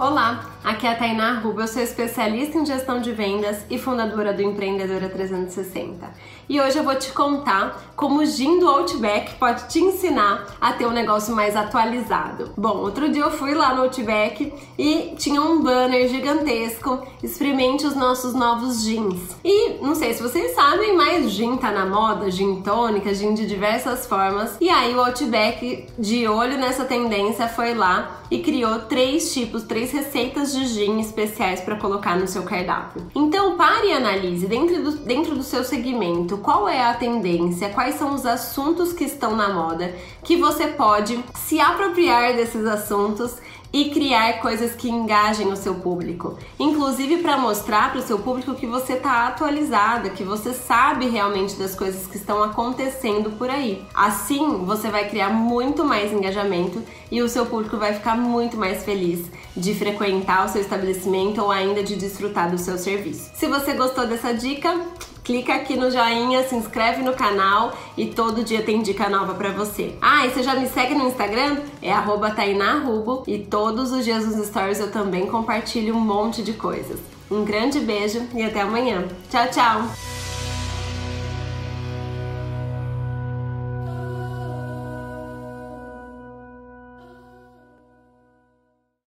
Olá, 0.00 0.40
aqui 0.64 0.86
é 0.86 0.92
a 0.92 0.94
Tainá 0.94 1.40
Ruba, 1.40 1.62
eu 1.62 1.68
sou 1.68 1.82
especialista 1.82 2.58
em 2.58 2.66
gestão 2.66 3.00
de 3.00 3.12
vendas 3.12 3.64
e 3.70 3.78
fundadora 3.78 4.32
do 4.32 4.42
Empreendedora 4.42 5.08
360. 5.08 6.10
E 6.48 6.60
hoje 6.60 6.78
eu 6.78 6.82
vou 6.82 6.94
te 6.96 7.12
contar 7.12 7.92
como 7.94 8.20
o 8.20 8.26
gin 8.26 8.58
do 8.58 8.68
Outback 8.68 9.36
pode 9.36 9.68
te 9.68 9.78
ensinar 9.78 10.46
a 10.60 10.72
ter 10.72 10.86
um 10.86 10.90
negócio 10.90 11.34
mais 11.34 11.54
atualizado. 11.54 12.52
Bom, 12.56 12.78
outro 12.78 13.08
dia 13.08 13.22
eu 13.22 13.30
fui 13.30 13.54
lá 13.54 13.74
no 13.74 13.82
Outback 13.82 14.52
e 14.76 15.14
tinha 15.16 15.40
um 15.40 15.62
banner 15.62 16.08
gigantesco, 16.08 17.06
experimente 17.22 17.86
os 17.86 17.94
nossos 17.94 18.34
novos 18.34 18.82
gins. 18.82 19.36
E 19.44 19.74
não 19.80 19.94
sei 19.94 20.12
se 20.12 20.22
vocês 20.22 20.54
sabem, 20.54 20.96
mas 20.96 21.30
gin 21.30 21.56
tá 21.56 21.70
na 21.70 21.86
moda, 21.86 22.30
gin 22.30 22.62
tônica, 22.62 23.14
gin 23.14 23.32
de 23.34 23.46
diversas 23.46 24.06
formas. 24.06 24.56
E 24.60 24.68
aí 24.68 24.94
o 24.94 25.00
Outback, 25.00 25.86
de 25.98 26.26
olho 26.26 26.58
nessa 26.58 26.84
tendência, 26.84 27.48
foi 27.48 27.74
lá 27.74 28.22
e 28.30 28.40
criou 28.40 28.80
três 28.80 29.32
tipos, 29.32 29.64
três 29.64 29.90
receitas 29.92 30.49
de 30.52 30.66
gin 30.66 31.00
especiais 31.00 31.60
para 31.60 31.76
colocar 31.76 32.16
no 32.16 32.26
seu 32.26 32.42
cardápio. 32.42 33.06
Então 33.14 33.56
pare 33.56 33.88
e 33.88 33.92
analise 33.92 34.46
dentro 34.46 34.82
do, 34.82 34.92
dentro 34.98 35.34
do 35.34 35.42
seu 35.42 35.64
segmento 35.64 36.38
qual 36.38 36.68
é 36.68 36.84
a 36.84 36.94
tendência, 36.94 37.70
quais 37.70 37.96
são 37.96 38.14
os 38.14 38.26
assuntos 38.26 38.92
que 38.92 39.04
estão 39.04 39.36
na 39.36 39.48
moda, 39.52 39.94
que 40.22 40.36
você 40.36 40.68
pode 40.68 41.22
se 41.34 41.60
apropriar 41.60 42.34
desses 42.34 42.66
assuntos 42.66 43.36
e 43.72 43.90
criar 43.90 44.40
coisas 44.40 44.74
que 44.74 44.88
engajem 44.88 45.48
o 45.52 45.56
seu 45.56 45.76
público, 45.76 46.36
inclusive 46.58 47.18
para 47.18 47.38
mostrar 47.38 47.90
para 47.90 48.00
o 48.00 48.02
seu 48.02 48.18
público 48.18 48.54
que 48.54 48.66
você 48.66 48.94
está 48.94 49.28
atualizada, 49.28 50.10
que 50.10 50.24
você 50.24 50.52
sabe 50.52 51.08
realmente 51.08 51.54
das 51.56 51.74
coisas 51.74 52.06
que 52.06 52.16
estão 52.16 52.42
acontecendo 52.42 53.30
por 53.32 53.48
aí. 53.48 53.84
Assim, 53.94 54.64
você 54.64 54.88
vai 54.88 55.08
criar 55.08 55.30
muito 55.30 55.84
mais 55.84 56.12
engajamento 56.12 56.82
e 57.10 57.22
o 57.22 57.28
seu 57.28 57.46
público 57.46 57.76
vai 57.76 57.94
ficar 57.94 58.16
muito 58.16 58.56
mais 58.56 58.84
feliz 58.84 59.26
de 59.56 59.74
frequentar 59.74 60.46
o 60.46 60.48
seu 60.48 60.60
estabelecimento 60.60 61.40
ou 61.40 61.50
ainda 61.50 61.82
de 61.82 61.96
desfrutar 61.96 62.50
do 62.50 62.58
seu 62.58 62.78
serviço. 62.78 63.30
Se 63.34 63.46
você 63.46 63.72
gostou 63.74 64.06
dessa 64.06 64.32
dica, 64.32 64.80
clica 65.30 65.54
aqui 65.54 65.76
no 65.76 65.92
joinha, 65.92 66.42
se 66.42 66.56
inscreve 66.56 67.02
no 67.02 67.12
canal 67.12 67.72
e 67.96 68.06
todo 68.06 68.42
dia 68.42 68.62
tem 68.62 68.82
dica 68.82 69.08
nova 69.08 69.34
para 69.34 69.50
você. 69.50 69.94
Ah, 70.02 70.26
e 70.26 70.30
você 70.30 70.42
já 70.42 70.56
me 70.56 70.66
segue 70.66 70.92
no 70.92 71.06
Instagram? 71.06 71.58
É 71.80 71.92
@tainarubo 72.34 73.22
e 73.28 73.38
todos 73.38 73.92
os 73.92 74.04
dias 74.04 74.26
nos 74.26 74.44
stories 74.48 74.80
eu 74.80 74.90
também 74.90 75.26
compartilho 75.26 75.94
um 75.94 76.00
monte 76.00 76.42
de 76.42 76.54
coisas. 76.54 76.98
Um 77.30 77.44
grande 77.44 77.78
beijo 77.78 78.26
e 78.34 78.42
até 78.42 78.62
amanhã. 78.62 79.04
Tchau, 79.30 79.46
tchau! 79.52 80.19